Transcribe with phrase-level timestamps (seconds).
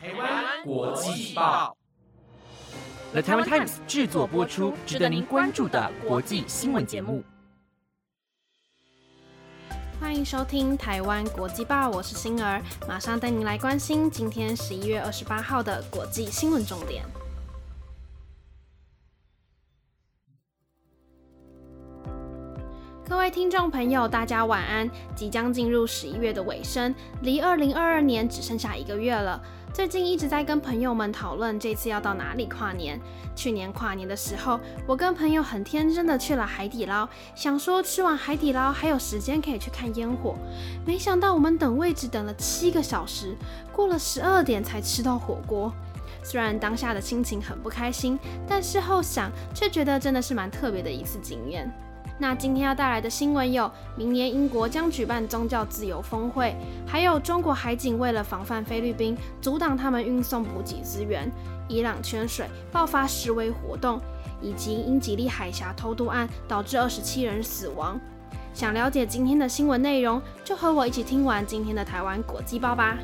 [0.00, 1.76] 台湾国际报
[3.10, 7.24] ，The Taiwan Times 制作播出，值得您关注的国际新闻节目。
[10.00, 17.04] 欢迎收听台湾国际报，我是星儿，马上带您来关心今天十一月二十八号的国际新闻重点。
[23.08, 24.88] 各位听众朋友，大家晚安！
[25.16, 29.40] 即将进入十一月的尾声，离二零二二年只剩下一个月了。
[29.72, 33.00] 最近一直在跟朋友们讨论这次要到哪里跨年。
[33.34, 40.36] 去年跨年的时候，我跟朋友很天真的去了海底捞，想说吃完海底捞还有时间可以去看烟火。
[40.84, 43.34] 没想到我们等位置等了七个小时，
[43.72, 45.72] 过了十二点才吃到火锅。
[46.22, 51.72] 虽然当下的心情很不开心，但事后想却觉得真的是蛮特别的一次经验。
[52.20, 56.54] 那今天要带来的新闻有：明年英国将举办宗教自由峰会，
[56.84, 61.28] 还有中国海警为了防范菲律宾，阻挡他们运送补给资源；
[61.68, 64.00] 伊朗缺水爆发示威活动，
[64.42, 67.98] 以及英吉利海峡偷渡案导致二十七人死亡。
[68.52, 72.98] 想了解今天的新闻内容，就和我一起听完今天的台湾国际报吧。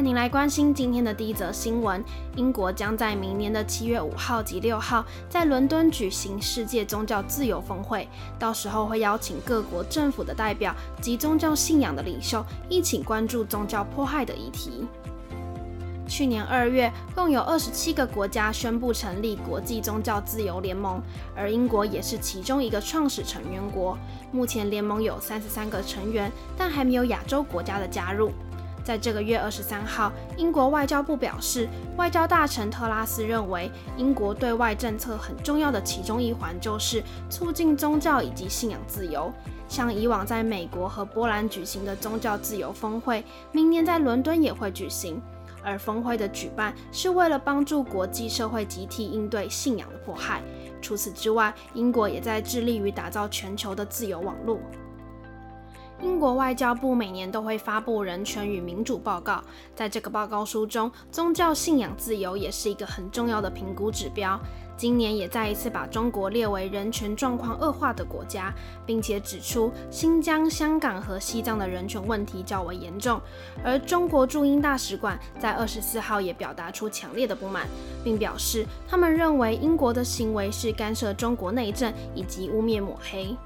[0.00, 2.02] 带您来关心今天的第一则新闻：
[2.34, 14.86] 英国将在明年的七月五号及六号在伦敦举行世界宗教自由峰会，到时候会邀请各国政府的代表及宗教信仰的领袖一起关注宗教迫害的议题。
[16.08, 20.98] 去年二月，共有二十七个国家宣布成立国际宗教自由联盟，
[21.36, 23.98] 而英国也是其中一个创始成员国。
[24.32, 28.32] 目前联盟有三十三个成员，但还没有亚洲国家的加入。
[28.84, 39.32] 在这个月二十三号，英国外交部表示，外交大臣特拉斯认为，英国对外政策很重要的其中一环就是促进宗教以及信仰自由。
[39.68, 45.20] 像以往在美国和波兰举行的宗教自由峰会，明年在伦敦也会举行。
[45.62, 50.40] 而峰会的举办是为了帮助国际社会集体应对信仰的迫害。
[50.80, 54.58] 除此之外，英国也在致力于打造全球的自由网络。
[56.02, 59.42] 英国外交部每年都会发布人权与民主报告，
[59.74, 64.40] 在这个报告书中，宗教信仰自由也是一个很重要的评估指标。
[64.78, 68.50] 今年也再一次把中国列为人权状况恶化的国家，
[68.86, 73.20] 并且指出新疆、香港和西藏的人权问题较为严重。
[73.62, 77.68] 而中国驻英大使馆在二十四号也表达出强烈的不满，
[78.02, 83.36] 并表示他们认为英国的行为是干涉中国内政以及污蔑抹黑。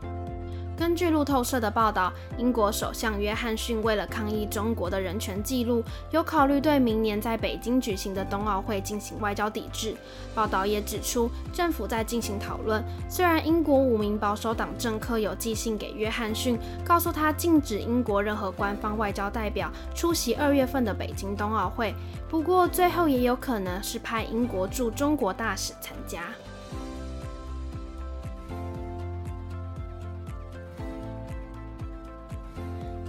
[0.76, 9.94] 根据路透社的报道，英国首相约翰逊为了抗议中国的人权记录，有考虑对明年在北京举行的冬奥会进行外交抵制。
[10.34, 12.82] 报道也指出，政府在进行讨论。
[13.08, 21.94] 虽然英国五名保守党政客有寄信给约翰逊，告诉他禁止英国任何官方外交代表出席二月份的北京冬奥会，
[22.28, 26.24] 不过最后也有可能是派英国驻中国大使参加。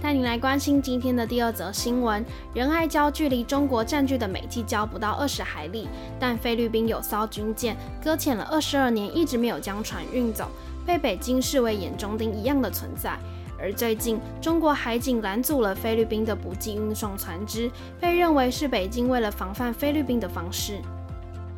[0.06, 2.24] 带您来关心今天的第二则新闻：
[2.54, 10.48] 仁爱礁距离中国占据的美济礁不到二十海里，但菲律宾有艘军舰搁浅了二十二年，一直没有将船运走，
[10.86, 13.18] 被北京视为眼中钉一样的存在。
[13.58, 17.68] 而最近，中国海警拦阻了菲律宾的补给运送船只，
[18.00, 20.78] 被认为是北京为了防范菲律宾的方式。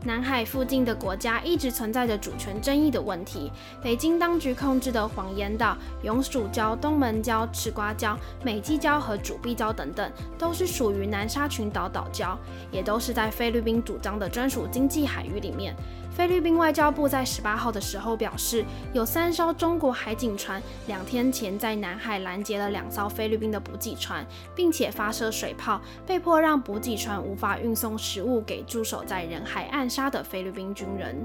[0.04, 3.50] 南海附近的国家一直存在着主权争议的问题。
[3.82, 12.36] 北京当局控制的黄岩岛、永暑礁、东门礁、赤瓜礁、美济礁和主碧礁等等，都是属于南沙群岛岛礁，
[12.70, 15.74] 也都是在菲律宾主张的专属经济海域里面。
[16.10, 31.16] 菲律宾外交部在十八号的时候表示，有三艘中国海警船两天前在南海拦截了两艘菲律宾的补给船，并且发射水炮，被迫让补给船无法运送食物给驻守在人海岸杀的菲律宾军人。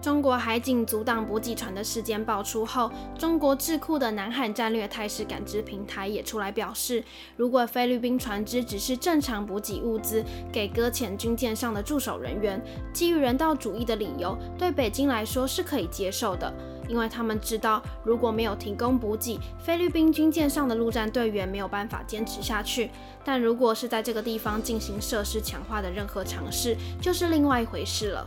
[0.00, 7.04] 中国海警阻挡补给船的事件爆出后，中国智库的南海战略态势感知平台也出来表示，
[7.36, 12.60] 如果菲律宾船只只是正常补给物资给搁浅军舰上的驻守人员，
[12.92, 16.52] 基于人道主义的理由，对北京来说是可以接受的，
[16.88, 22.90] 因为他们知道如果没有提供补给，菲律宾军舰上的陆战队员没有办法坚持下去。
[23.24, 28.26] 但如果是在这个地方进行设施强化的任何尝试，就是另外一回事了。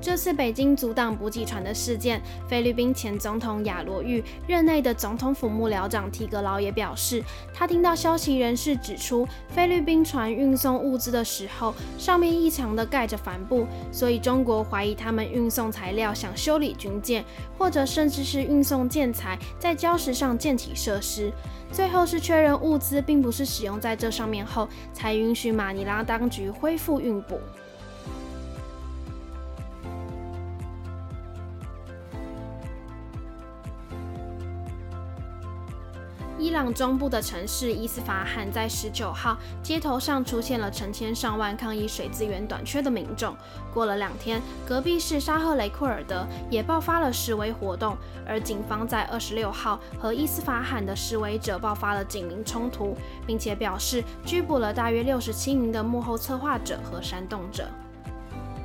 [0.00, 7.22] 这次北京阻挡补给船的事件，菲律宾前总统亚罗玉任内的总统府幕僚长提格劳也表示，
[7.52, 17.24] 他听到消息人士指出，菲律宾船运送物资的时候，上面异常的盖着帆布，所以中国怀疑他们运送材料想修理军舰，
[17.58, 21.32] 或者甚至是运送建材在礁石上建起设施。
[21.72, 27.38] 最后是确认物资并不是使用在这上面后，才允许马尼拉当局恢复运补。
[36.48, 43.36] 伊朗中部的城市伊斯法罕在十九号街头上出现了成千上万抗议水资源短缺的民众。
[43.70, 47.94] 过了两天，隔壁市沙赫雷库尔德也爆发了示威活动，
[48.26, 52.96] 而警方在二十六号和伊斯法罕的示威者爆发了警民冲突，
[53.26, 57.68] 并且表示拘捕了大约六十七名的幕后策划者和煽动者。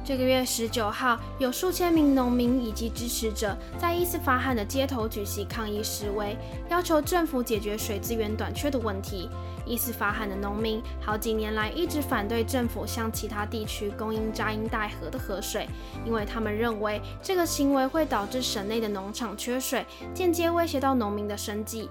[0.05, 6.37] 这个月十九号，有数千名农民以及支持者在伊斯法罕的街头举行抗议示威，
[6.69, 9.29] 要求政府解决水资源短缺的问题。
[9.65, 15.69] 伊斯法罕的农民好几年来一直反对政府向其他地区供应扎因代河的河水，
[16.05, 21.89] 因为他们认为这个行为会导致省内的农场缺水，间接威胁到农民的生计。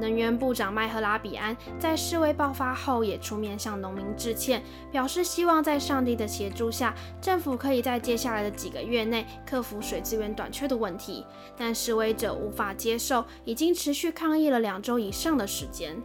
[0.00, 11.24] 能源部长麦赫拉比安在示威爆发后也出面向农民致歉，表示希望在上帝的协助下，政府可以在接下来的几个月内克服水资源短缺的问题。
[11.56, 15.96] 但示威者无法接受已经持续抗议了两周以上的时间。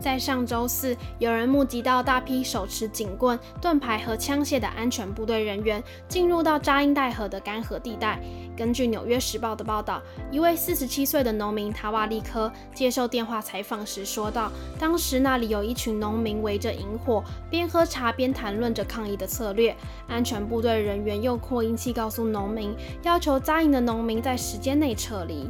[0.00, 8.18] 在上周四，有人目击到大批手持警棍、盾牌和枪械的安全部队人员进入到扎因代河的干涸地带。
[8.56, 19.74] 根据《纽约时报》的报道，一位四十七岁的农民塔瓦利科接受电话采访时说道：“当时那里有一群农民围着萤火，边喝茶边谈论着抗议的策略。
[20.08, 25.48] 安全部队人员用扩音器告诉农民，要求扎营的农民在时间内撤离。”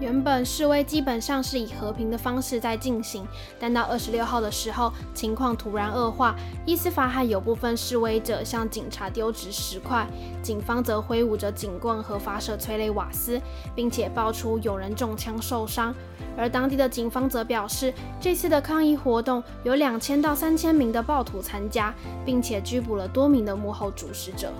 [0.00, 3.26] 原本示威基本上是以和平的方式在进行，
[3.58, 6.36] 但到二十六号的时候，情况突然恶化。
[6.64, 10.06] 伊斯法罕有部分示威者向警察丢掷石块，
[10.40, 13.40] 警方则挥舞着警棍和发射催泪瓦斯，
[13.74, 15.92] 并且爆出有人中枪受伤。
[16.36, 21.92] 而当地的警方则表示，这次的抗议活动有两千到三千名的暴徒参加，
[22.24, 24.52] 并且拘捕了多名的幕后主使者。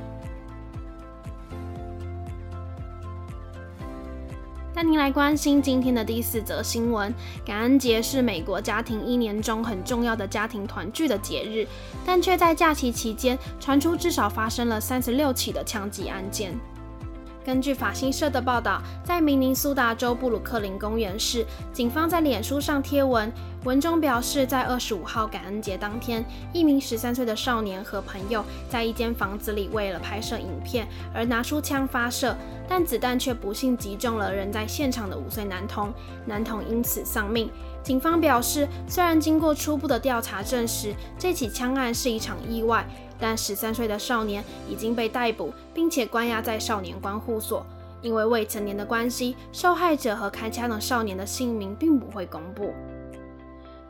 [4.78, 7.12] 带您来关心今天的第四则新闻。
[7.44, 11.66] 感恩节是美国家庭一年中很重要的家庭团聚的节日，
[12.06, 16.56] 但却在假期期间传出至少发生了三十六起的枪击案件。
[17.44, 23.32] 根据法新社的报道，在明尼苏达州布鲁克林公园市，警方在脸书上贴文，
[23.64, 32.36] 文中表示，在二十五号感恩节当天，一名十三岁的少年和朋友在一间房子里为了拍摄影片而拿出枪发射，
[32.68, 35.92] 但子弹却不幸击中了人在现场的五岁男童，
[36.24, 37.50] 男童因此丧命。
[37.82, 42.86] 警方表示，虽然经过初步的调查证实这起枪案是一场意外。
[43.20, 47.66] 但十三岁的少年已经被逮捕，并且关押在少年关护所。
[48.00, 52.72] 因为未成年的关系，受害者和开枪的少年的姓名并不会公布。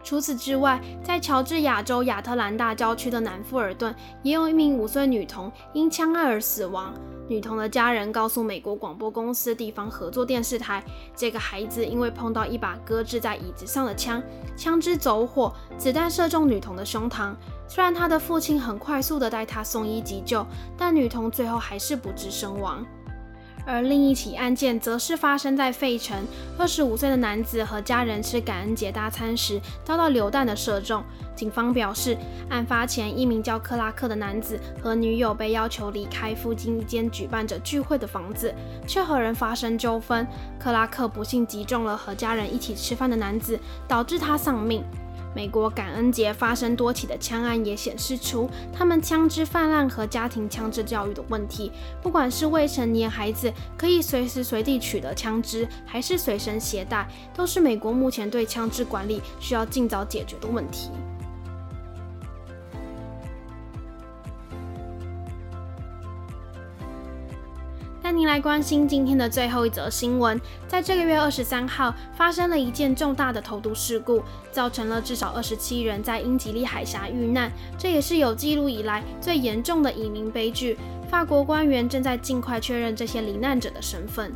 [0.02, 6.94] 除此之外，在乔治亚州亚特兰大郊区的南富尔顿，也有一名五岁女童因枪案而死亡。
[7.28, 10.82] 女童的家人告诉美国广播公司地方合作电视台，
[11.14, 14.22] 这个孩子因为碰到一把搁置在椅子上的枪，
[14.56, 17.34] 枪支走火，子弹射中女童的胸膛。
[17.66, 22.82] 虽然她的父亲很快速地带她送医急救，但女童最后还是不治身亡。
[23.68, 26.16] 而另一起案件则是发生在费城，
[26.56, 31.04] 二十五岁的男子和家人吃感恩节大餐时遭到榴弹的射中。
[31.36, 32.16] 警方表示，
[32.48, 38.54] 案发前一名叫克拉克的男子和女友被要求离开附近一间举办着聚会的房子，
[38.86, 40.26] 却和人发生纠纷。
[40.58, 44.82] 克拉克不幸击中了和家人一起吃饭的男子，导致他丧命。
[45.38, 51.70] 美国感恩节发生多起的枪案，也显示出他们枪支泛滥和家庭枪支教育的问题。
[52.02, 60.90] 不管是未成年孩子可以随时随地取得枪支，还是随身携带，都是美国目前对枪支管理需要尽早解决的问题。
[68.08, 70.40] 带您来关心今天的最后一则新闻。
[70.66, 80.78] 在这个月二十三号，发生了一件重大的投毒事故，造成了至少二十七人在英吉利海峡遇难，这也是有记录以来最严重的移民悲剧。
[81.10, 84.32] 法国官员正在尽快确认这些罹难者的身份。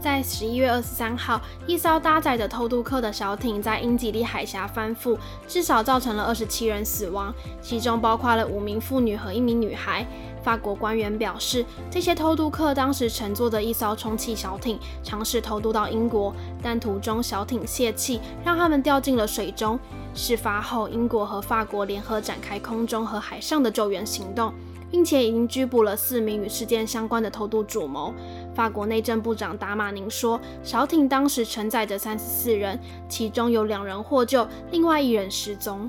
[0.00, 10.06] 在十一月二十三号，一艘搭载着偷渡客的小艇在英吉利海峡翻覆，至少造成了二十七人死亡，其中包括了五名妇女和一名女孩。
[10.42, 19.78] 法国官员表示，这些偷渡客当时乘坐的一艘充气小艇，尝试偷渡到英国，但途中小艇泄气，让他们掉进了水中。
[20.14, 24.52] 事发后，英国和法国联合展开空中和海上的救援行动，
[24.90, 28.12] 并且已经拘捕了四名与事件相关的偷渡主谋。
[28.54, 32.78] 法国内政部长达马宁说，小艇当时承载着三十四人，
[33.08, 35.88] 其中有两人获救，另外一人失踪。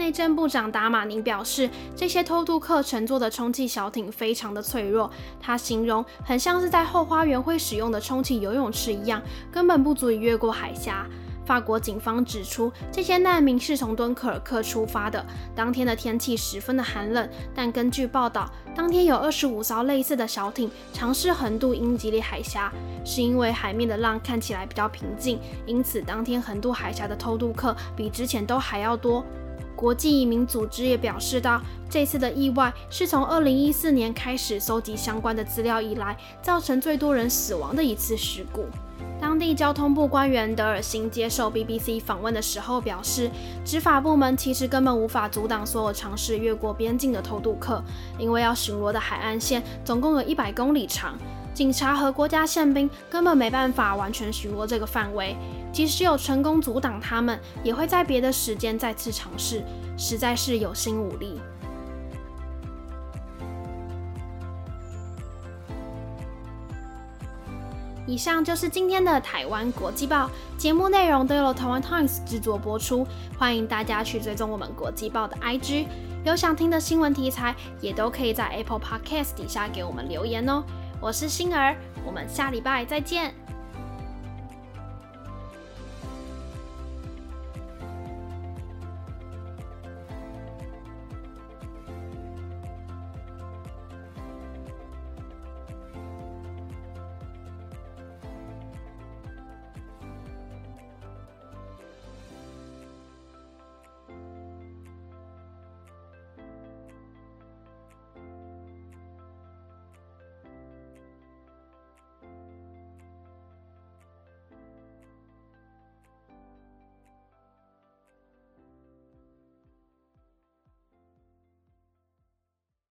[0.00, 9.20] 内政部长达马宁表示，这些偷渡客乘坐的充气小艇非常的脆弱，他形容很像是在后花园会使用的充气游泳池一样，
[9.52, 11.06] 根本不足以越过海峡。
[11.44, 15.22] 法国警方指出，这些难民是从敦刻尔克出发的。
[15.54, 22.72] 当天的天气十分的寒冷，但根据报道，当天有二十五艘类似的小艇尝试横渡英吉利海峡，
[23.04, 29.22] 是因为海面的浪看起来比较平静，因此当天横渡海峡的偷渡客比之前都还要多。
[29.80, 31.58] 国际移民组织也表示到，
[31.88, 38.66] 这次的意外是从2014年开始搜集相关的资料以来，造成最多人死亡的一次事故。
[39.18, 43.30] 当地交通部官员德尔辛接受 BBC 访问的时候表示，
[43.64, 47.82] 执法部门其实根本无法阻挡所有尝试越过边境的偷渡客，
[48.18, 51.16] 因为要巡逻的海岸线总共有一百公里长。
[51.52, 55.36] 警察和国家宪兵根本没办法完全巡逻这个范围，
[55.72, 59.62] 即使有成功阻挡他们，也会在别的时间再次尝试，
[59.98, 61.40] 实在是有心无力。
[68.06, 73.06] 以上就是今天的台湾国际报节目内容，都由台湾 Times 制作播出，
[73.38, 75.86] 欢迎大家去追踪我们国际报的 IG，
[76.24, 80.64] 有想听的新闻题材，也都可以在 Apple Podcast 底下给我们留言哦。
[81.00, 83.34] 我是星儿，我们下礼拜再见。